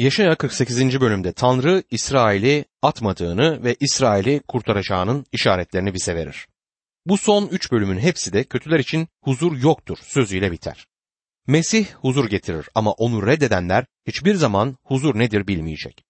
[0.00, 1.00] Yaşaya 48.
[1.00, 6.48] bölümde Tanrı İsrail'i atmadığını ve İsrail'i kurtaracağının işaretlerini bize verir.
[7.06, 10.86] Bu son üç bölümün hepsi de kötüler için huzur yoktur sözüyle biter.
[11.46, 16.04] Mesih huzur getirir ama onu reddedenler hiçbir zaman huzur nedir bilmeyecek.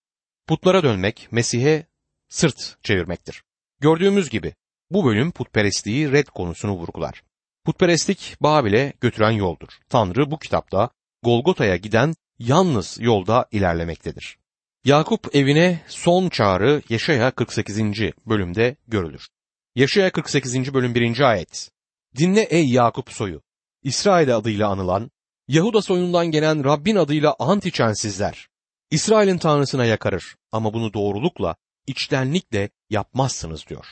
[0.46, 1.86] Putlara dönmek Mesih'e
[2.28, 3.42] sırt çevirmektir.
[3.80, 4.54] Gördüğümüz gibi
[4.90, 7.22] bu bölüm putperestliği red konusunu vurgular.
[7.64, 9.68] Putperestlik Babil'e götüren yoldur.
[9.88, 10.90] Tanrı bu kitapta
[11.22, 14.38] Golgota'ya giden yalnız yolda ilerlemektedir.
[14.84, 17.80] Yakup evine son çağrı Yaşaya 48.
[18.26, 19.28] bölümde görülür.
[19.74, 20.74] Yaşaya 48.
[20.74, 21.20] bölüm 1.
[21.20, 21.70] ayet.
[22.16, 23.42] Dinle ey Yakup soyu.
[23.82, 25.10] İsrail adıyla anılan,
[25.48, 28.48] Yahuda soyundan gelen Rabbin adıyla ant içen sizler.
[28.90, 33.86] İsrail'in tanrısına yakarır ama bunu doğrulukla, içtenlikle yapmazsınız diyor.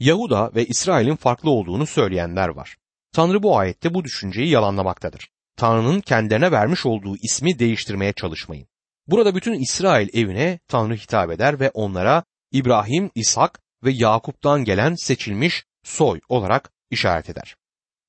[0.00, 2.76] Yahuda ve İsrail'in farklı olduğunu söyleyenler var.
[3.12, 5.30] Tanrı bu ayette bu düşünceyi yalanlamaktadır.
[5.56, 8.66] Tanrı'nın kendilerine vermiş olduğu ismi değiştirmeye çalışmayın.
[9.06, 15.64] Burada bütün İsrail evine Tanrı hitap eder ve onlara İbrahim, İshak ve Yakup'tan gelen seçilmiş
[15.84, 17.56] soy olarak işaret eder.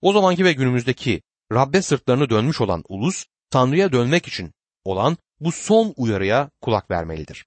[0.02, 4.54] O zamanki ve günümüzdeki Rabbe sırtlarını dönmüş olan ulus, Tanrı'ya dönmek için
[4.86, 7.45] olan bu son uyarıya kulak vermelidir.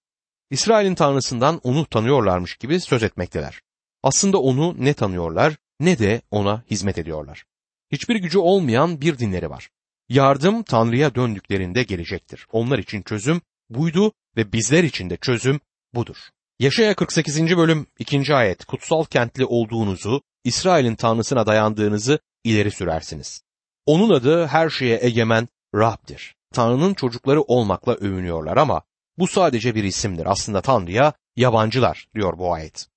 [0.50, 3.60] İsrail'in tanrısından onu tanıyorlarmış gibi söz etmekteler.
[4.02, 7.44] Aslında onu ne tanıyorlar ne de ona hizmet ediyorlar.
[7.92, 9.70] Hiçbir gücü olmayan bir dinleri var.
[10.10, 12.46] Yardım Tanrı'ya döndüklerinde gelecektir.
[12.52, 15.60] Onlar için çözüm buydu ve bizler için de çözüm
[15.94, 16.16] budur.
[16.58, 17.56] Yaşaya 48.
[17.56, 18.34] bölüm 2.
[18.34, 23.42] ayet kutsal kentli olduğunuzu, İsrail'in tanrısına dayandığınızı ileri sürersiniz.
[23.86, 26.34] Onun adı her şeye egemen Rab'dir.
[26.52, 28.82] Tanrı'nın çocukları olmakla övünüyorlar ama
[29.18, 30.26] bu sadece bir isimdir.
[30.26, 32.88] Aslında Tanrı'ya yabancılar diyor bu ayet.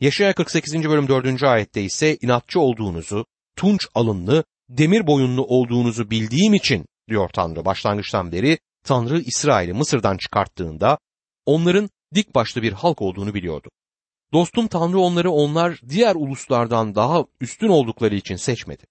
[0.00, 0.74] Yaşaya 48.
[0.74, 1.42] bölüm 4.
[1.42, 8.58] ayette ise inatçı olduğunuzu, tunç alınlı, demir boyunlu olduğunuzu bildiğim için diyor Tanrı başlangıçtan beri
[8.84, 10.98] Tanrı İsrail'i Mısır'dan çıkarttığında
[11.46, 13.70] onların dik başlı bir halk olduğunu biliyordu.
[14.32, 18.84] Dostum Tanrı onları onlar diğer uluslardan daha üstün oldukları için seçmedi.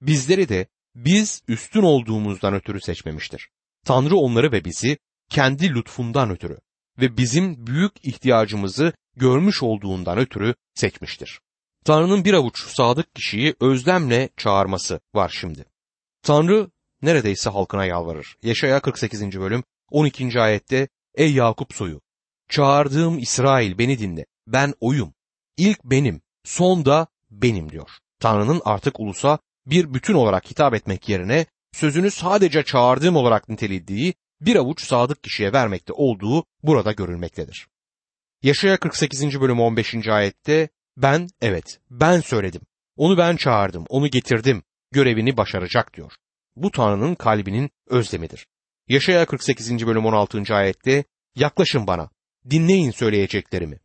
[0.00, 3.48] Bizleri de biz üstün olduğumuzdan ötürü seçmemiştir.
[3.84, 4.98] Tanrı onları ve bizi
[5.30, 6.58] kendi lütfundan ötürü
[6.98, 11.40] ve bizim büyük ihtiyacımızı görmüş olduğundan ötürü seçmiştir.
[11.84, 15.64] Tanrı'nın bir avuç sadık kişiyi özlemle çağırması var şimdi.
[16.22, 16.70] Tanrı
[17.02, 18.36] neredeyse halkına yalvarır.
[18.42, 19.40] Yaşaya 48.
[19.40, 20.40] bölüm 12.
[20.40, 22.00] ayette Ey Yakup soyu
[22.48, 25.14] çağırdığım İsrail beni dinle ben oyum
[25.56, 27.90] İlk benim son da benim diyor.
[28.20, 34.56] Tanrı'nın artık ulusa bir bütün olarak hitap etmek yerine sözünü sadece çağırdığım olarak nitelediği bir
[34.56, 37.68] avuç sadık kişiye vermekte olduğu burada görülmektedir.
[38.42, 39.40] Yaşaya 48.
[39.40, 40.08] bölüm 15.
[40.08, 42.62] ayette ben evet ben söyledim.
[42.96, 44.62] Onu ben çağırdım, onu getirdim.
[44.92, 46.12] Görevini başaracak diyor.
[46.56, 48.46] Bu Tanrı'nın kalbinin özlemidir.
[48.88, 49.86] Yaşaya 48.
[49.86, 50.42] bölüm 16.
[50.54, 51.04] ayette
[51.34, 52.10] yaklaşın bana,
[52.50, 53.78] dinleyin söyleyeceklerimi.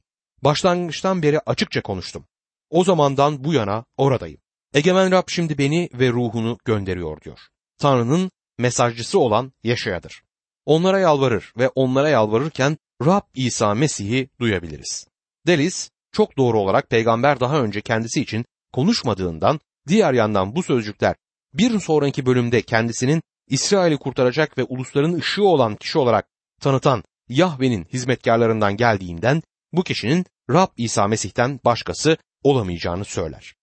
[0.43, 2.25] Başlangıçtan beri açıkça konuştum.
[2.69, 4.39] O zamandan bu yana oradayım.
[4.73, 7.39] Egemen Rab şimdi beni ve ruhunu gönderiyor diyor.
[7.77, 10.23] Tanrı'nın mesajcısı olan Yaşaya'dır.
[10.65, 15.07] Onlara yalvarır ve onlara yalvarırken Rab İsa Mesih'i duyabiliriz.
[15.47, 21.15] Delis çok doğru olarak peygamber daha önce kendisi için konuşmadığından diğer yandan bu sözcükler
[21.53, 26.27] bir sonraki bölümde kendisinin İsrail'i kurtaracak ve ulusların ışığı olan kişi olarak
[26.61, 33.55] tanıtan Yahve'nin hizmetkarlarından geldiğinden bu kişinin Rab İsa Mesih'ten başkası olamayacağını söyler.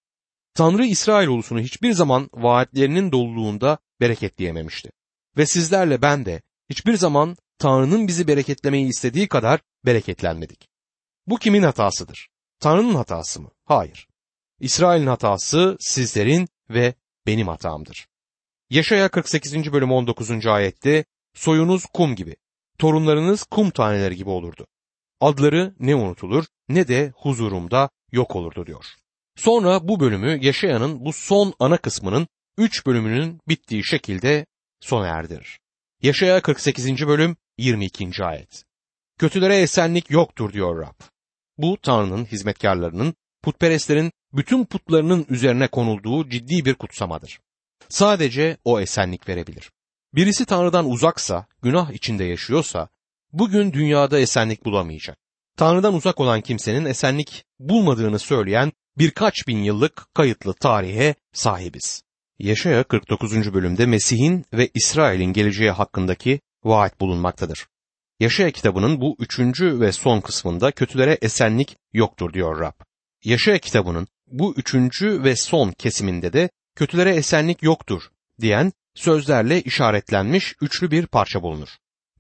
[0.55, 4.91] Tanrı İsrail ulusunu hiçbir zaman vaatlerinin doluluğunda bereketleyememişti.
[5.37, 10.69] Ve sizlerle ben de hiçbir zaman Tanrı'nın bizi bereketlemeyi istediği kadar bereketlenmedik.
[11.27, 12.29] Bu kimin hatasıdır?
[12.65, 13.51] Tanrı'nın hatası mı?
[13.65, 14.09] Hayır.
[14.61, 16.95] İsrail'in hatası sizlerin ve
[17.27, 18.07] benim hatamdır.
[18.71, 19.73] Yaşaya 48.
[19.73, 20.47] bölüm 19.
[20.47, 21.05] ayette
[21.35, 22.37] soyunuz kum gibi,
[22.79, 24.67] torunlarınız kum taneleri gibi olurdu.
[25.21, 28.85] Adları ne unutulur ne de huzurumda yok olurdu diyor.
[29.37, 34.47] Sonra bu bölümü Yaşayan'ın bu son ana kısmının 3 bölümünün bittiği şekilde
[34.81, 35.61] sona erdirir.
[36.03, 37.07] Yaşaya 48.
[37.07, 38.25] bölüm 22.
[38.25, 38.65] ayet.
[39.19, 41.14] Kötülere esenlik yoktur diyor Rab.
[41.59, 47.41] Bu Tanrı'nın hizmetkarlarının, putperestlerin bütün putlarının üzerine konulduğu ciddi bir kutsamadır.
[47.89, 49.71] Sadece o esenlik verebilir.
[50.15, 52.89] Birisi Tanrı'dan uzaksa, günah içinde yaşıyorsa,
[53.33, 55.19] bugün dünyada esenlik bulamayacak.
[55.57, 62.03] Tanrı'dan uzak olan kimsenin esenlik bulmadığını söyleyen birkaç bin yıllık kayıtlı tarihe sahibiz.
[62.39, 63.55] Yaşaya 49.
[63.55, 67.67] bölümde Mesih'in ve İsrail'in geleceği hakkındaki vaat bulunmaktadır.
[68.21, 72.81] Yaşaya kitabının bu üçüncü ve son kısmında kötülere esenlik yoktur diyor Rab.
[73.25, 78.03] Yaşaya kitabının bu üçüncü ve son kesiminde de kötülere esenlik yoktur
[78.41, 81.69] diyen sözlerle işaretlenmiş üçlü bir parça bulunur.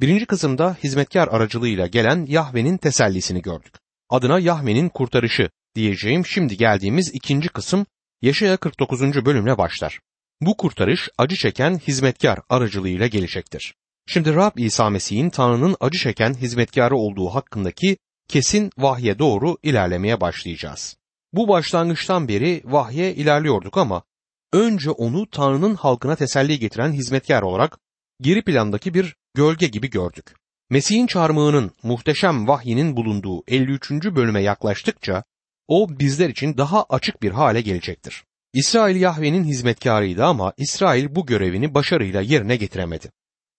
[0.01, 3.75] Birinci kısımda hizmetkar aracılığıyla gelen Yahve'nin tesellisini gördük.
[4.09, 7.87] Adına Yahve'nin kurtarışı diyeceğim şimdi geldiğimiz ikinci kısım
[8.23, 9.03] Yaşaya 49.
[9.25, 10.01] bölümle başlar.
[10.41, 13.75] Bu kurtarış acı çeken hizmetkar aracılığıyla gelecektir.
[14.07, 17.97] Şimdi Rab İsa Mesih'in Tanrı'nın acı çeken hizmetkarı olduğu hakkındaki
[18.29, 20.97] kesin vahye doğru ilerlemeye başlayacağız.
[21.33, 24.03] Bu başlangıçtan beri vahye ilerliyorduk ama
[24.53, 27.79] önce onu Tanrı'nın halkına teselli getiren hizmetkar olarak
[28.21, 30.35] geri plandaki bir gölge gibi gördük.
[30.71, 33.91] Mesih'in çarmıhının muhteşem vahyinin bulunduğu 53.
[33.91, 35.25] bölüme yaklaştıkça
[35.69, 38.25] o bizler için daha açık bir hale gelecektir.
[38.53, 43.11] İsrail Yahve'nin hizmetkarıydı ama İsrail bu görevini başarıyla yerine getiremedi.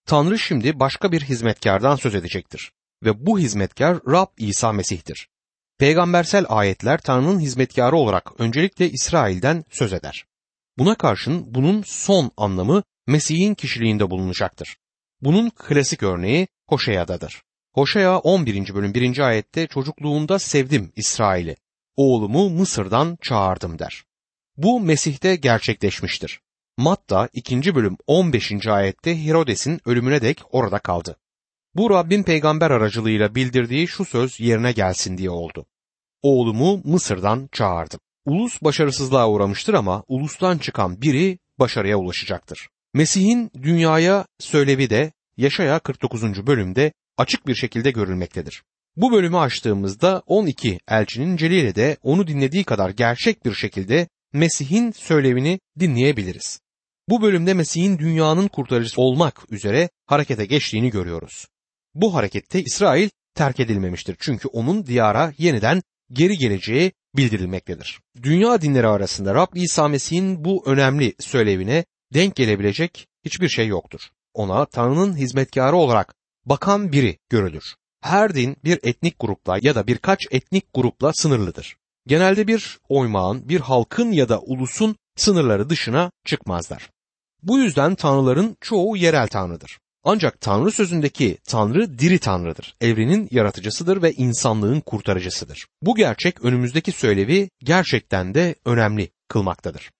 [0.05, 2.71] Tanrı şimdi başka bir hizmetkardan söz edecektir
[3.03, 5.29] ve bu hizmetkar Rab İsa Mesih'tir.
[5.77, 10.25] Peygambersel ayetler Tanrı'nın hizmetkarı olarak öncelikle İsrail'den söz eder.
[10.77, 14.77] Buna karşın bunun son anlamı Mesih'in kişiliğinde bulunacaktır.
[15.21, 17.43] Bunun klasik örneği Hoşeya'dadır.
[17.73, 18.75] Hoşeya 11.
[18.75, 19.19] bölüm 1.
[19.19, 21.55] ayette çocukluğunda sevdim İsrail'i,
[21.95, 24.03] oğlumu Mısır'dan çağırdım der.
[24.57, 26.41] Bu Mesih'te gerçekleşmiştir.
[26.77, 27.75] Matta 2.
[27.75, 28.67] bölüm 15.
[28.67, 31.17] ayette Herodes'in ölümüne dek orada kaldı.
[31.75, 35.65] Bu Rabbin peygamber aracılığıyla bildirdiği şu söz yerine gelsin diye oldu.
[36.21, 37.99] Oğlumu Mısır'dan çağırdım.
[38.25, 42.69] Ulus başarısızlığa uğramıştır ama ulustan çıkan biri başarıya ulaşacaktır.
[42.93, 46.47] Mesih'in dünyaya söylevi de Yaşaya 49.
[46.47, 48.63] bölümde açık bir şekilde görülmektedir.
[48.95, 55.59] Bu bölümü açtığımızda 12 elçinin Celil'e de onu dinlediği kadar gerçek bir şekilde Mesih'in söylevini
[55.79, 56.64] dinleyebiliriz.
[57.09, 61.47] Bu bölümde Mesih'in dünyanın kurtarıcısı olmak üzere harekete geçtiğini görüyoruz.
[61.95, 65.81] Bu harekette İsrail terk edilmemiştir çünkü onun diyara yeniden
[66.11, 67.99] geri geleceği bildirilmektedir.
[68.23, 74.01] Dünya dinleri arasında Rab İsa Mesih'in bu önemli söylevine denk gelebilecek hiçbir şey yoktur.
[74.33, 76.15] Ona Tanrı'nın hizmetkarı olarak
[76.45, 77.75] bakan biri görülür.
[78.01, 81.77] Her din bir etnik grupla ya da birkaç etnik grupla sınırlıdır.
[82.07, 86.94] Genelde bir oymağın, bir halkın ya da ulusun sınırları dışına çıkmazlar.
[87.45, 89.79] Bu yüzden tanrıların çoğu yerel tanrıdır.
[90.03, 92.75] Ancak Tanrı sözündeki Tanrı diri Tanrıdır.
[92.81, 95.67] Evrenin yaratıcısıdır ve insanlığın kurtarıcısıdır.
[95.81, 99.91] Bu gerçek önümüzdeki söylevi gerçekten de önemli kılmaktadır.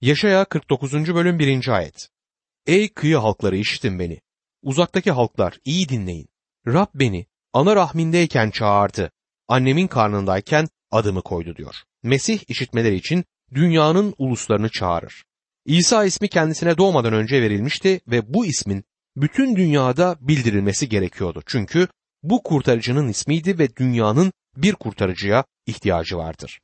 [0.00, 0.92] Yaşaya 49.
[0.92, 1.68] bölüm 1.
[1.68, 2.08] ayet.
[2.66, 4.20] Ey kıyı halkları işitin beni.
[4.62, 6.28] Uzaktaki halklar iyi dinleyin.
[6.66, 9.10] Rab beni ana rahmindeyken çağırdı.
[9.48, 11.74] Annemin karnındayken adımı koydu diyor.
[12.02, 13.24] Mesih işitmeleri için
[13.54, 15.24] dünyanın uluslarını çağırır.
[15.66, 18.84] İsa ismi kendisine doğmadan önce verilmişti ve bu ismin
[19.16, 21.42] bütün dünyada bildirilmesi gerekiyordu.
[21.46, 21.88] Çünkü
[22.22, 26.60] bu kurtarıcının ismiydi ve dünyanın bir kurtarıcıya ihtiyacı vardır.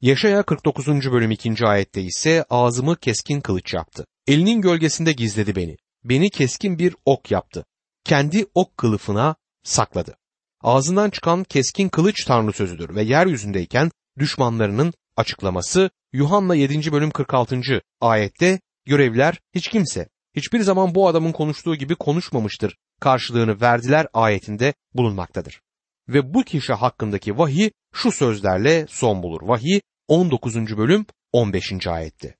[0.00, 0.86] Yaşaya 49.
[0.88, 1.66] bölüm 2.
[1.66, 4.06] ayette ise ağzımı keskin kılıç yaptı.
[4.26, 5.76] Elinin gölgesinde gizledi beni.
[6.04, 7.64] Beni keskin bir ok yaptı.
[8.04, 10.16] Kendi ok kılıfına sakladı.
[10.60, 16.92] Ağzından çıkan keskin kılıç tanrı sözüdür ve yeryüzündeyken düşmanlarının açıklaması Yuhanna 7.
[16.92, 17.60] bölüm 46.
[18.00, 25.60] ayette görevler hiç kimse hiçbir zaman bu adamın konuştuğu gibi konuşmamıştır karşılığını verdiler ayetinde bulunmaktadır.
[26.08, 29.40] Ve bu kişi hakkındaki vahiy şu sözlerle son bulur.
[29.42, 30.56] Vahiy 19.
[30.56, 31.86] bölüm 15.
[31.86, 32.34] ayette.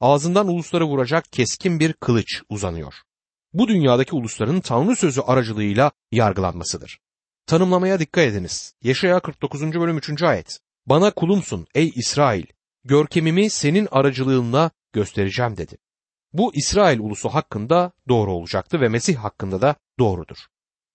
[0.00, 2.94] Ağzından ulusları vuracak keskin bir kılıç uzanıyor.
[3.52, 6.98] Bu dünyadaki ulusların Tanrı sözü aracılığıyla yargılanmasıdır.
[7.46, 8.74] Tanımlamaya dikkat ediniz.
[8.82, 9.62] Yaşaya 49.
[9.62, 10.22] bölüm 3.
[10.22, 10.60] ayet.
[10.86, 12.46] Bana kulumsun ey İsrail,
[12.84, 15.78] görkemimi senin aracılığınla göstereceğim dedi.
[16.32, 20.36] Bu İsrail ulusu hakkında doğru olacaktı ve Mesih hakkında da doğrudur.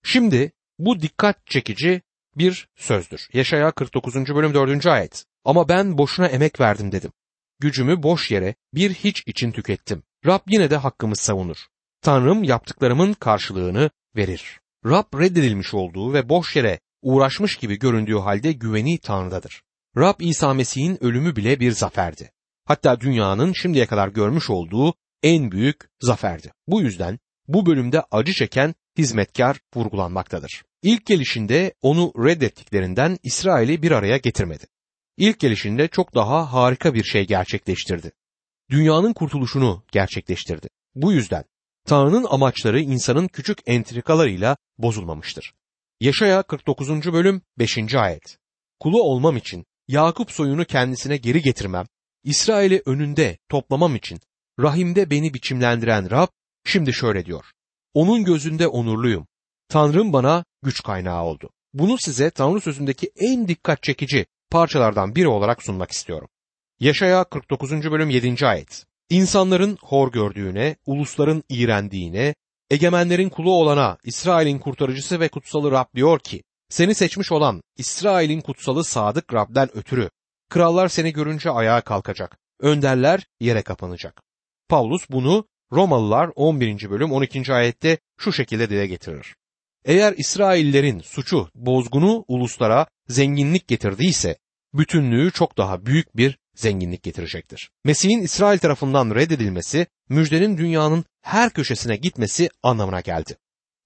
[0.04, 2.02] Şimdi bu dikkat çekici
[2.36, 3.28] bir sözdür.
[3.32, 4.14] Yaşaya 49.
[4.14, 4.86] bölüm 4.
[4.86, 5.24] ayet.
[5.44, 7.12] Ama ben boşuna emek verdim dedim.
[7.60, 10.02] Gücümü boş yere bir hiç için tükettim.
[10.26, 11.56] Rab yine de hakkımı savunur.
[12.00, 14.60] Tanrım yaptıklarımın karşılığını verir.
[14.86, 19.62] Rab reddedilmiş olduğu ve boş yere uğraşmış gibi göründüğü halde güveni Tanrı'dadır.
[19.98, 22.30] Rab İsa Mesih'in ölümü bile bir zaferdi.
[22.64, 26.52] Hatta dünyanın şimdiye kadar görmüş olduğu en büyük zaferdi.
[26.66, 30.62] Bu yüzden bu bölümde acı çeken hizmetkar vurgulanmaktadır.
[30.82, 34.66] İlk gelişinde onu reddettiklerinden İsrail'i bir araya getirmedi.
[35.16, 38.12] İlk gelişinde çok daha harika bir şey gerçekleştirdi.
[38.70, 40.68] Dünyanın kurtuluşunu gerçekleştirdi.
[40.94, 41.44] Bu yüzden
[41.86, 45.52] Tanrı'nın amaçları insanın küçük entrikalarıyla bozulmamıştır.
[46.00, 47.12] Yaşaya 49.
[47.12, 47.94] bölüm 5.
[47.94, 48.38] ayet.
[48.80, 51.86] Kulu olmam için Yakup soyunu kendisine geri getirmem,
[52.24, 54.20] İsrail'i önünde toplamam için
[54.60, 56.28] rahimde beni biçimlendiren Rab
[56.64, 57.44] şimdi şöyle diyor.
[57.94, 59.26] Onun gözünde onurluyum.
[59.68, 61.50] Tanrım bana güç kaynağı oldu.
[61.74, 66.28] Bunu size Tanrı sözündeki en dikkat çekici parçalardan biri olarak sunmak istiyorum.
[66.80, 67.72] Yaşaya 49.
[67.72, 68.46] bölüm 7.
[68.46, 68.84] ayet.
[69.10, 72.34] İnsanların hor gördüğüne, ulusların iğrendiğine,
[72.70, 78.84] Egemenlerin kulu olana, İsrail'in kurtarıcısı ve kutsalı Rab diyor ki, seni seçmiş olan İsrail'in kutsalı
[78.84, 80.10] sadık Rab'den ötürü,
[80.50, 84.22] krallar seni görünce ayağa kalkacak, önderler yere kapanacak.
[84.68, 86.90] Paulus bunu Romalılar 11.
[86.90, 87.52] bölüm 12.
[87.52, 89.34] ayette şu şekilde dile getirir.
[89.84, 94.36] Eğer İsraillerin suçu bozgunu uluslara zenginlik getirdiyse
[94.74, 97.70] bütünlüğü çok daha büyük bir zenginlik getirecektir.
[97.84, 103.36] Mesih'in İsrail tarafından reddedilmesi, müjdenin dünyanın her köşesine gitmesi anlamına geldi.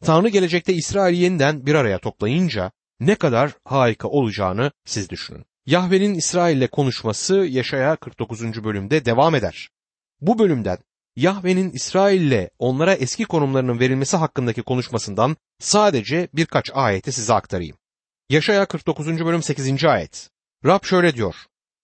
[0.05, 5.45] Tanrı gelecekte İsrail'i yeniden bir araya toplayınca ne kadar harika olacağını siz düşünün.
[5.67, 8.65] Yahve'nin İsrail ile konuşması Yaşaya 49.
[8.65, 9.69] bölümde devam eder.
[10.21, 10.79] Bu bölümden
[11.17, 17.77] Yahve'nin İsrail ile onlara eski konumlarının verilmesi hakkındaki konuşmasından sadece birkaç ayeti size aktarayım.
[18.31, 19.07] Yaşaya 49.
[19.07, 19.85] bölüm 8.
[19.85, 20.31] ayet.
[20.65, 21.35] Rab şöyle diyor.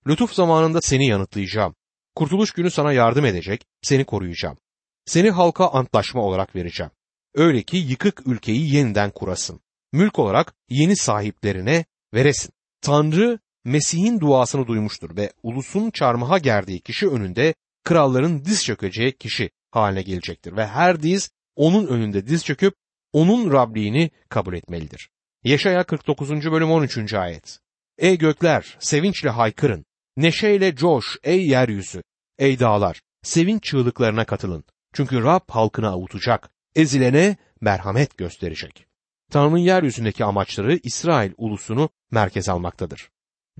[0.07, 1.75] Lütuf zamanında seni yanıtlayacağım.
[2.15, 4.59] Kurtuluş günü sana yardım edecek, seni koruyacağım.
[5.07, 6.91] Seni halka antlaşma olarak vereceğim.
[7.37, 9.61] Öyle ki yıkık ülkeyi yeniden kurasın.
[9.93, 12.51] Mülk olarak yeni sahiplerine veresin.
[12.81, 20.03] Tanrı Mesih'in duasını duymuştur ve ulusun çarmıha gerdiği kişi önünde kralların diz çökeceği kişi haline
[20.03, 22.75] gelecektir ve her diz onun önünde diz çöküp
[23.13, 25.11] onun Rabliğini kabul etmelidir.
[25.45, 26.31] Yaşaya 49.
[26.31, 27.15] bölüm 13.
[27.15, 27.59] ayet.
[27.99, 29.85] Ey gökler sevinçle haykırın,
[30.17, 32.03] neşeyle coş ey yeryüzü,
[32.39, 34.65] ey dağlar sevinç çığlıklarına katılın.
[34.93, 38.87] Çünkü Rab halkını avutacak, ezilene merhamet gösterecek.
[39.31, 43.11] Tanrı'nın yeryüzündeki amaçları İsrail ulusunu merkez almaktadır.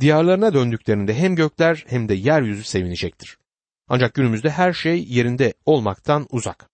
[0.01, 3.39] Diyarlarına döndüklerinde hem gökler hem de yeryüzü sevinecektir.
[3.89, 6.71] Ancak günümüzde her şey yerinde olmaktan uzak.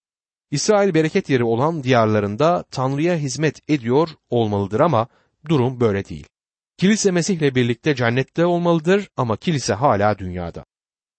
[0.50, 5.08] İsrail bereket yeri olan diyarlarında Tanrı'ya hizmet ediyor olmalıdır ama
[5.48, 6.26] durum böyle değil.
[6.78, 10.64] Kilise Mesih'le birlikte cennette olmalıdır ama kilise hala dünyada.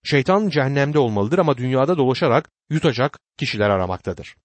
[0.03, 4.35] Şeytan cehennemde olmalıdır ama dünyada dolaşarak yutacak kişiler aramaktadır.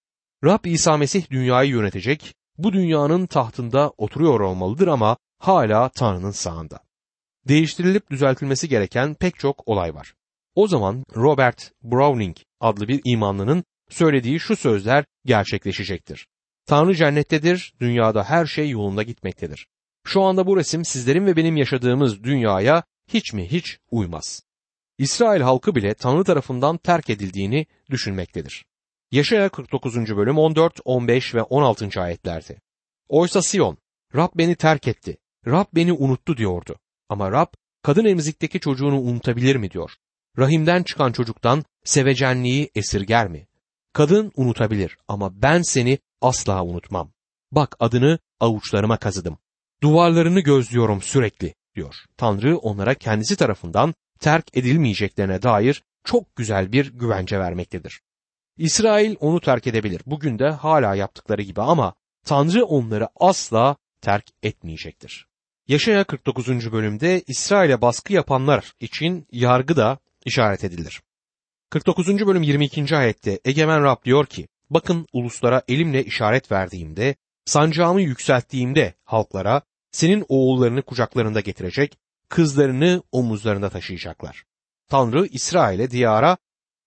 [0.43, 6.79] Rab İsa Mesih dünyayı yönetecek, bu dünyanın tahtında oturuyor olmalıdır ama hala Tanrı'nın sağında.
[7.47, 10.13] Değiştirilip düzeltilmesi gereken pek çok olay var.
[10.55, 16.27] O zaman Robert Browning adlı bir imanlının söylediği şu sözler gerçekleşecektir.
[16.65, 19.67] Tanrı cennettedir, dünyada her şey yolunda gitmektedir.
[20.05, 24.43] Şu anda bu resim sizlerin ve benim yaşadığımız dünyaya hiç mi hiç uymaz.
[24.97, 28.65] İsrail halkı bile Tanrı tarafından terk edildiğini düşünmektedir.
[29.11, 29.95] Yaşaya 49.
[29.95, 32.01] bölüm 14, 15 ve 16.
[32.01, 32.61] ayetlerdi.
[33.07, 33.77] Oysa Sion,
[34.15, 36.75] Rab beni terk etti, Rab beni unuttu diyordu.
[37.09, 37.47] Ama Rab,
[37.81, 39.91] kadın emzikteki çocuğunu unutabilir mi diyor.
[40.37, 43.47] Rahimden çıkan çocuktan sevecenliği esirger mi?
[43.93, 47.11] Kadın unutabilir ama ben seni asla unutmam.
[47.51, 49.37] Bak adını avuçlarıma kazıdım.
[49.83, 51.95] Duvarlarını gözlüyorum sürekli diyor.
[52.17, 58.01] Tanrı onlara kendisi tarafından terk edilmeyeceklerine dair çok güzel bir güvence vermektedir.
[58.59, 60.01] İsrail onu terk edebilir.
[60.05, 61.93] Bugün de hala yaptıkları gibi ama
[62.25, 65.27] Tanrı onları asla terk etmeyecektir.
[65.67, 66.71] Yaşaya 49.
[66.71, 71.01] bölümde İsrail'e baskı yapanlar için yargı da işaret edilir.
[71.69, 72.07] 49.
[72.07, 72.95] bölüm 22.
[72.95, 79.61] ayette Egemen Rab diyor ki, bakın uluslara elimle işaret verdiğimde, sancağımı yükselttiğimde halklara,
[79.91, 81.97] senin oğullarını kucaklarında getirecek,
[82.29, 84.43] kızlarını omuzlarında taşıyacaklar.
[84.89, 86.37] Tanrı İsrail'e diyara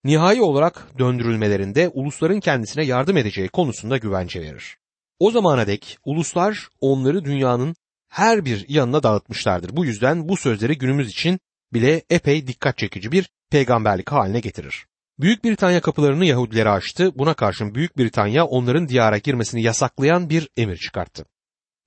[0.03, 4.77] nihai olarak döndürülmelerinde ulusların kendisine yardım edeceği konusunda güvence verir.
[5.19, 7.75] O zamana dek uluslar onları dünyanın
[8.09, 9.75] her bir yanına dağıtmışlardır.
[9.75, 11.39] Bu yüzden bu sözleri günümüz için
[11.73, 14.85] bile epey dikkat çekici bir peygamberlik haline getirir.
[15.19, 17.11] Büyük Britanya kapılarını Yahudilere açtı.
[17.15, 21.25] Buna karşın Büyük Britanya onların diyara girmesini yasaklayan bir emir çıkarttı.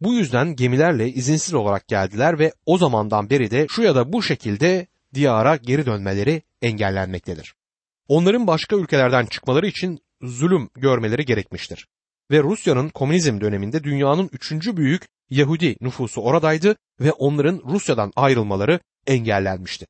[0.01, 4.23] Bu yüzden gemilerle izinsiz olarak geldiler ve o zamandan beri de şu ya da bu
[4.23, 7.56] şekilde diyara geri dönmeleri engellenmektedir.
[8.09, 11.87] Onların başka ülkelerden çıkmaları için zulüm görmeleri gerekmiştir.
[12.31, 19.87] Ve Rusya'nın komünizm döneminde dünyanın üçüncü büyük Yahudi nüfusu oradaydı ve onların Rusya'dan ayrılmaları engellenmişti.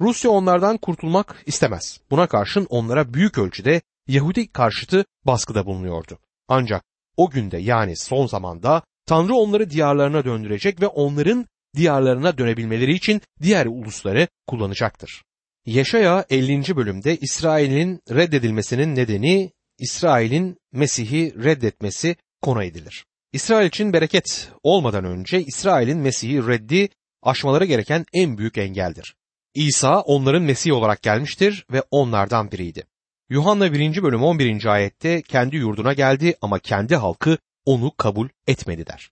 [0.00, 2.00] Rusya onlardan kurtulmak istemez.
[2.10, 6.18] Buna karşın onlara büyük ölçüde Yahudi karşıtı baskıda bulunuyordu.
[6.48, 6.84] Ancak
[7.16, 11.46] o günde yani son zamanda Tanrı onları diyarlarına döndürecek ve onların
[11.76, 15.24] diyarlarına dönebilmeleri için diğer ulusları kullanacaktır.
[15.66, 16.76] Yaşaya 50.
[16.76, 23.04] bölümde İsrail'in reddedilmesinin nedeni İsrail'in Mesih'i reddetmesi konu edilir.
[23.32, 26.88] İsrail için bereket olmadan önce İsrail'in Mesih'i reddi
[27.22, 29.14] aşmaları gereken en büyük engeldir.
[29.54, 32.84] İsa onların Mesih olarak gelmiştir ve onlardan biriydi.
[33.28, 34.02] Yuhanna 1.
[34.02, 34.66] bölüm 11.
[34.66, 39.10] ayette kendi yurduna geldi ama kendi halkı onu kabul etmedi der.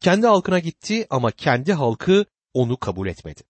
[0.00, 3.42] Kendi halkına gitti ama kendi halkı onu kabul etmedi.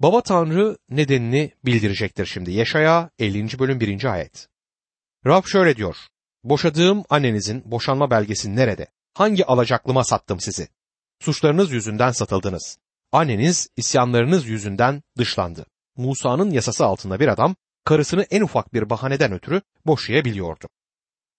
[0.00, 2.52] Baba Tanrı nedenini bildirecektir şimdi.
[2.52, 3.58] Yaşaya 50.
[3.58, 4.04] bölüm 1.
[4.04, 4.48] ayet.
[5.26, 5.96] Rab şöyle diyor.
[6.44, 8.86] Boşadığım annenizin boşanma belgesi nerede?
[9.14, 10.68] Hangi alacaklıma sattım sizi?
[11.20, 12.78] Suçlarınız yüzünden satıldınız.
[13.12, 15.66] Anneniz isyanlarınız yüzünden dışlandı.
[15.96, 20.68] Musa'nın yasası altında bir adam karısını en ufak bir bahaneden ötürü boşayabiliyordu.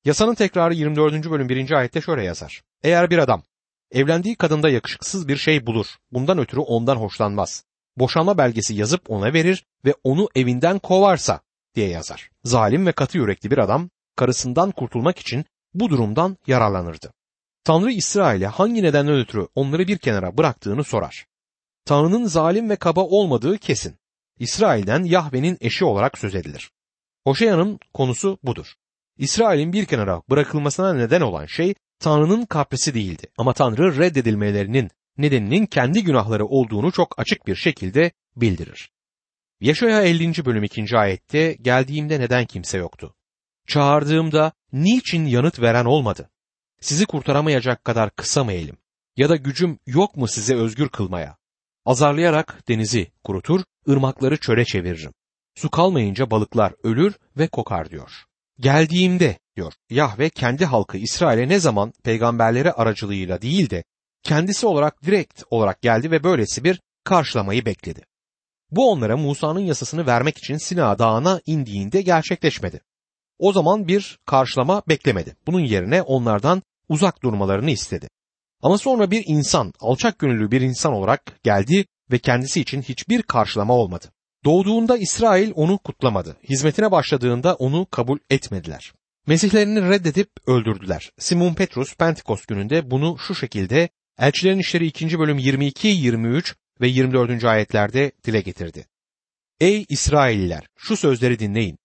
[0.05, 1.29] Yasanın tekrarı 24.
[1.31, 1.71] bölüm 1.
[1.71, 2.61] ayette şöyle yazar.
[2.83, 3.43] Eğer bir adam
[3.91, 7.63] evlendiği kadında yakışıksız bir şey bulur, bundan ötürü ondan hoşlanmaz.
[7.97, 11.41] Boşanma belgesi yazıp ona verir ve onu evinden kovarsa
[11.75, 12.29] diye yazar.
[12.43, 17.13] Zalim ve katı yürekli bir adam karısından kurtulmak için bu durumdan yararlanırdı.
[17.63, 21.25] Tanrı İsrail'e hangi nedenden ötürü onları bir kenara bıraktığını sorar.
[21.85, 23.95] Tanrı'nın zalim ve kaba olmadığı kesin.
[24.39, 26.71] İsrail'den Yahve'nin eşi olarak söz edilir.
[27.23, 28.73] Hoşeya'nın konusu budur.
[29.17, 33.27] İsrail'in bir kenara bırakılmasına neden olan şey Tanrı'nın kaprisi değildi.
[33.37, 38.91] Ama Tanrı reddedilmelerinin nedeninin kendi günahları olduğunu çok açık bir şekilde bildirir.
[39.61, 40.45] Yaşaya 50.
[40.45, 40.97] bölüm 2.
[40.97, 43.15] ayette geldiğimde neden kimse yoktu?
[43.67, 46.29] Çağırdığımda niçin yanıt veren olmadı?
[46.79, 48.77] Sizi kurtaramayacak kadar kısa mı elim?
[49.17, 51.37] Ya da gücüm yok mu size özgür kılmaya?
[51.85, 55.13] Azarlayarak denizi kurutur, ırmakları çöle çeviririm.
[55.55, 58.11] Su kalmayınca balıklar ölür ve kokar diyor.
[58.59, 63.83] Geldiğimde diyor Yahve kendi halkı İsrail'e ne zaman peygamberleri aracılığıyla değil de
[64.23, 68.01] kendisi olarak direkt olarak geldi ve böylesi bir karşılamayı bekledi.
[68.71, 72.81] Bu onlara Musa'nın yasasını vermek için Sina Dağı'na indiğinde gerçekleşmedi.
[73.39, 75.35] O zaman bir karşılama beklemedi.
[75.47, 78.09] Bunun yerine onlardan uzak durmalarını istedi.
[78.61, 83.73] Ama sonra bir insan, alçak gönüllü bir insan olarak geldi ve kendisi için hiçbir karşılama
[83.73, 84.05] olmadı.
[84.45, 86.37] Doğduğunda İsrail onu kutlamadı.
[86.49, 88.93] Hizmetine başladığında onu kabul etmediler.
[89.27, 91.11] Mesihlerini reddedip öldürdüler.
[91.19, 93.89] Simon Petrus Pentekost gününde bunu şu şekilde
[94.19, 95.19] Elçilerin İşleri 2.
[95.19, 97.43] bölüm 22, 23 ve 24.
[97.43, 98.87] ayetlerde dile getirdi.
[99.59, 101.77] Ey İsrailliler şu sözleri dinleyin.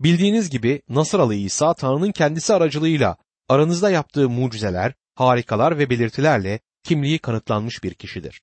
[0.00, 3.16] Bildiğiniz gibi Nasıralı İsa Tanrı'nın kendisi aracılığıyla
[3.48, 8.40] aranızda yaptığı mucizeler, harikalar ve belirtilerle kimliği kanıtlanmış bir kişidir.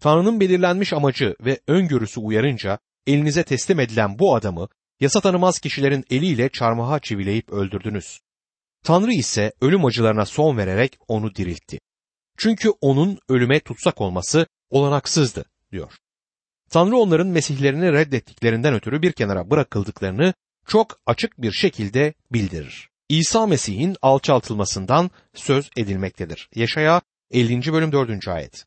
[0.00, 4.68] Tanrı'nın belirlenmiş amacı ve öngörüsü uyarınca elinize teslim edilen bu adamı
[5.00, 8.20] yasa tanımaz kişilerin eliyle çarmıha çivileyip öldürdünüz.
[8.84, 11.78] Tanrı ise ölüm acılarına son vererek onu diriltti.
[12.38, 15.92] Çünkü onun ölüme tutsak olması olanaksızdı diyor.
[16.70, 20.34] Tanrı onların mesihlerini reddettiklerinden ötürü bir kenara bırakıldıklarını
[20.66, 22.88] çok açık bir şekilde bildirir.
[23.08, 26.48] İsa Mesih'in alçaltılmasından söz edilmektedir.
[26.54, 27.72] Yaşaya 50.
[27.72, 28.28] bölüm 4.
[28.28, 28.64] ayet.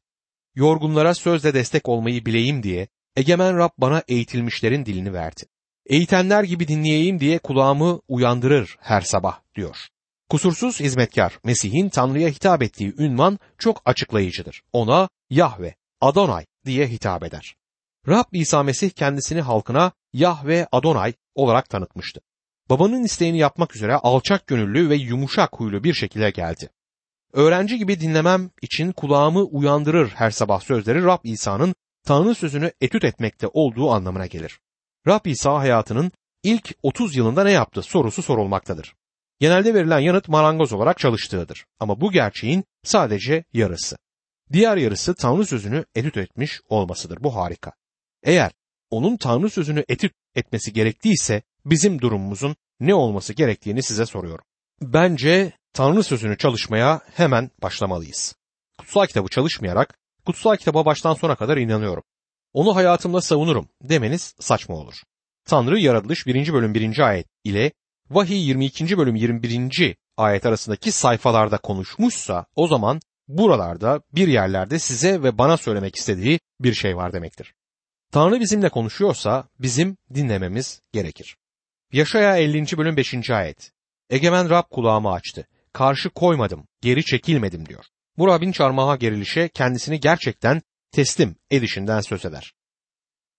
[0.55, 5.43] Yorgunlara sözle destek olmayı bileyim diye egemen Rab bana eğitilmişlerin dilini verdi.
[5.86, 9.88] Eğitenler gibi dinleyeyim diye kulağımı uyandırır her sabah diyor.
[10.32, 14.62] Kusursuz hizmetkar Mesih'in Tanrı'ya hitap ettiği ünvan çok açıklayıcıdır.
[14.74, 17.56] Ona Yahve, Adonay diye hitap eder.
[18.08, 22.22] Rab İsa Mesih kendisini halkına Yahve Adonay olarak tanıtmıştı.
[22.70, 26.70] Babanın isteğini yapmak üzere alçak gönüllü ve yumuşak huylu bir şekilde geldi.
[27.34, 31.76] Öğrenci gibi dinlemem için kulağımı uyandırır her sabah sözleri Rab İsa'nın
[32.08, 34.60] Tanrı sözünü etüt etmekte olduğu anlamına gelir.
[35.08, 36.12] Rab İsa hayatının
[36.44, 38.94] ilk 30 yılında ne yaptı sorusu sorulmaktadır.
[39.41, 41.65] Genelde verilen yanıt marangoz olarak çalıştığıdır.
[41.80, 43.97] Ama bu gerçeğin sadece yarısı.
[44.54, 47.23] Diğer yarısı Tanrı sözünü etüt etmiş olmasıdır.
[47.23, 47.71] Bu harika.
[48.23, 48.51] Eğer
[48.89, 54.45] onun Tanrı sözünü etüt etmesi gerektiyse bizim durumumuzun ne olması gerektiğini size soruyorum.
[54.82, 58.36] Bence Tanrı sözünü çalışmaya hemen başlamalıyız.
[58.77, 62.04] Kutsal kitabı çalışmayarak kutsal kitaba baştan sona kadar inanıyorum.
[62.54, 64.95] Onu hayatımda savunurum demeniz saçma olur.
[65.45, 66.54] Tanrı yaratılış 1.
[66.54, 66.99] bölüm 1.
[66.99, 67.71] ayet ile
[68.12, 68.97] vahiy 22.
[68.97, 69.95] bölüm 21.
[70.17, 76.74] ayet arasındaki sayfalarda konuşmuşsa o zaman buralarda bir yerlerde size ve bana söylemek istediği bir
[76.74, 77.54] şey var demektir.
[78.12, 81.38] Tanrı bizimle konuşuyorsa bizim dinlememiz gerekir.
[81.93, 82.78] Yaşaya 50.
[82.78, 83.30] bölüm 5.
[83.30, 83.71] ayet.
[84.10, 85.47] Egemen Rab kulağımı açtı.
[85.74, 87.86] Karşı koymadım, geri çekilmedim diyor.
[88.17, 92.54] Bu Rab'in çarmıha gerilişe kendisini gerçekten teslim edişinden söz eder.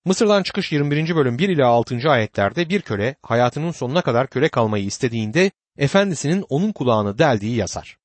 [0.05, 1.17] Mısır'dan çıkış 21.
[1.17, 2.11] bölüm 1 ila 6.
[2.11, 7.97] ayetlerde bir köle hayatının sonuna kadar köle kalmayı istediğinde efendisinin onun kulağını deldiği yazar.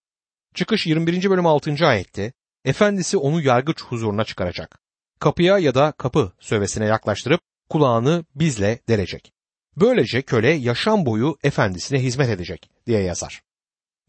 [0.55, 1.29] Çıkış 21.
[1.29, 1.88] bölüm 6.
[1.88, 2.33] ayette
[2.65, 4.79] efendisi onu yargıç huzuruna çıkaracak.
[5.19, 9.31] Kapıya ya da kapı sövesine yaklaştırıp kulağını bizle delecek.
[9.77, 13.41] Böylece köle yaşam boyu efendisine hizmet edecek diye yazar.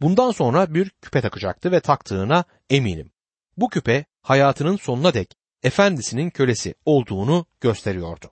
[0.00, 3.10] Bundan sonra bir küpe takacaktı ve taktığına eminim.
[3.56, 8.30] Bu küpe hayatının sonuna dek efendisinin kölesi olduğunu gösteriyordu.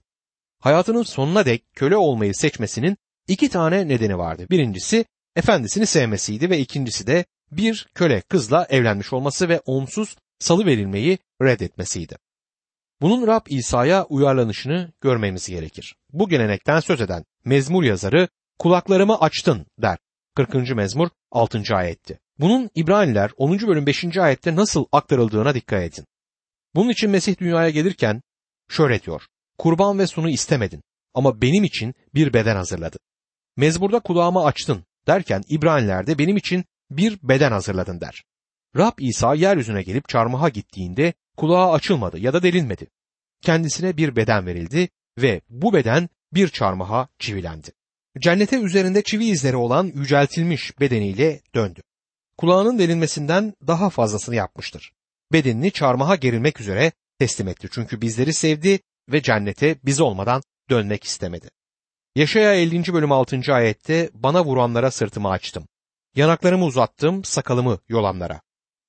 [0.59, 2.97] Hayatının sonuna dek köle olmayı seçmesinin
[3.29, 4.47] iki tane nedeni vardı.
[4.51, 5.05] Birincisi
[5.37, 12.17] efendisini sevmesiydi ve ikincisi de bir köle kızla evlenmiş olması ve onsuz salı verilmeyi reddetmesiydi.
[13.01, 15.97] Bunun Rab İsa'ya uyarlanışını görmemiz gerekir.
[16.13, 19.99] Bu gelenekten söz eden mezmur yazarı kulaklarımı açtın der.
[20.35, 20.55] 40.
[20.77, 21.63] mezmur 6.
[21.75, 22.19] ayetti.
[22.39, 23.59] Bunun İbraniler 10.
[23.59, 24.17] bölüm 5.
[24.17, 26.05] ayette nasıl aktarıldığına dikkat edin.
[26.77, 28.23] Bunun için Mesih dünyaya gelirken
[28.69, 29.23] şöyle diyor.
[29.59, 30.83] Kurban ve sunu istemedin
[31.15, 33.01] ama benim için bir beden hazırladın.
[33.57, 38.25] Mezburda kulağımı açtın derken İbraniler'de benim için bir beden hazırladın der.
[38.77, 42.87] Rab İsa yeryüzüne gelip çarmıha gittiğinde kulağı açılmadı ya da delinmedi.
[43.43, 47.73] Kendisine bir beden verildi ve bu beden bir çarmıha çivilendi.
[48.19, 51.83] Cennete üzerinde çivi izleri olan yüceltilmiş bedeniyle döndü.
[52.39, 54.96] Kulağının delinmesinden daha fazlasını yapmıştır.
[55.33, 57.69] Bedenini çarmıha gerilmek üzere teslim etti.
[57.73, 61.51] Çünkü bizleri sevdi ve cennete biz olmadan dönmek istemedi.
[62.17, 62.93] Yaşaya 50.
[62.93, 63.41] bölüm 6.
[63.55, 65.69] ayette bana vuranlara sırtımı açtım.
[66.15, 68.41] Yanaklarımı uzattım sakalımı yolanlara.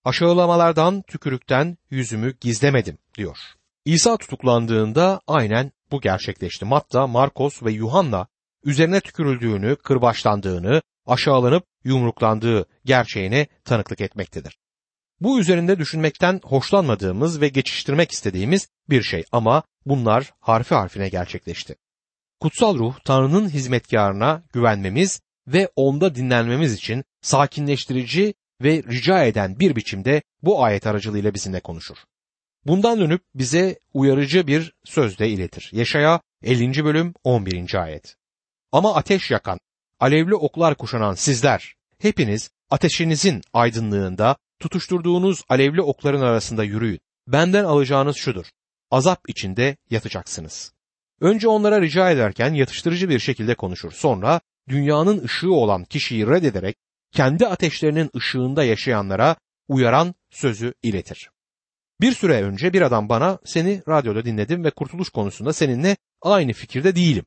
[0.05, 3.37] Aşağılamalardan, tükürükten yüzümü gizlemedim diyor.
[3.85, 6.65] İsa tutuklandığında aynen bu gerçekleşti.
[6.65, 8.27] Matta, Markos ve Yuhanna
[8.63, 14.57] üzerine tükürüldüğünü, kırbaçlandığını, aşağılanıp yumruklandığı gerçeğine tanıklık etmektedir.
[15.21, 21.75] Bu üzerinde düşünmekten hoşlanmadığımız ve geçiştirmek istediğimiz bir şey ama bunlar harfi harfine gerçekleşti.
[22.39, 30.21] Kutsal ruh Tanrı'nın hizmetkarına güvenmemiz ve onda dinlenmemiz için sakinleştirici ve rica eden bir biçimde
[30.43, 31.97] bu ayet aracılığıyla bizimle konuşur.
[32.65, 35.69] Bundan dönüp bize uyarıcı bir söz de iletir.
[35.73, 36.85] Yaşaya 50.
[36.85, 37.75] bölüm 11.
[37.75, 38.15] ayet.
[38.71, 39.59] Ama ateş yakan,
[39.99, 46.99] alevli oklar kuşanan sizler, hepiniz ateşinizin aydınlığında tutuşturduğunuz alevli okların arasında yürüyün.
[47.27, 48.45] Benden alacağınız şudur.
[48.91, 50.73] Azap içinde yatacaksınız.
[51.21, 53.91] Önce onlara rica ederken yatıştırıcı bir şekilde konuşur.
[53.91, 56.77] Sonra dünyanın ışığı olan kişiyi reddederek
[57.11, 59.35] kendi ateşlerinin ışığında yaşayanlara
[59.67, 61.29] uyaran sözü iletir.
[62.01, 66.95] Bir süre önce bir adam bana seni radyoda dinledim ve kurtuluş konusunda seninle aynı fikirde
[66.95, 67.25] değilim.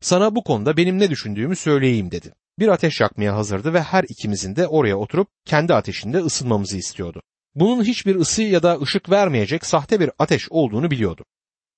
[0.00, 2.32] Sana bu konuda benim ne düşündüğümü söyleyeyim dedi.
[2.58, 7.22] Bir ateş yakmaya hazırdı ve her ikimizin de oraya oturup kendi ateşinde ısınmamızı istiyordu.
[7.54, 11.24] Bunun hiçbir ısı ya da ışık vermeyecek sahte bir ateş olduğunu biliyordu.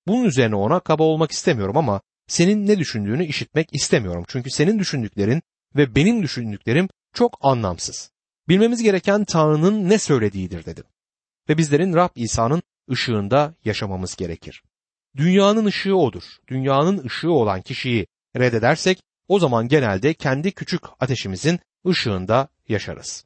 [0.07, 4.25] Bunun üzerine ona kaba olmak istemiyorum ama senin ne düşündüğünü işitmek istemiyorum.
[4.27, 5.41] Çünkü senin düşündüklerin
[5.75, 8.11] ve benim düşündüklerim çok anlamsız.
[8.49, 10.83] Bilmemiz gereken Tanrı'nın ne söylediğidir dedim.
[11.49, 14.63] Ve bizlerin Rab İsa'nın ışığında yaşamamız gerekir.
[15.17, 16.23] Dünyanın ışığı odur.
[16.47, 18.07] Dünyanın ışığı olan kişiyi
[18.37, 23.25] reddedersek o zaman genelde kendi küçük ateşimizin ışığında yaşarız.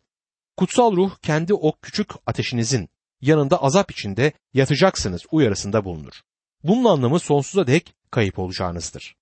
[0.57, 2.89] Kutsal ruh kendi o küçük ateşinizin
[3.21, 6.21] yanında azap içinde yatacaksınız uyarısında bulunur.
[6.63, 9.15] Bunun anlamı sonsuza dek kayıp olacağınızdır.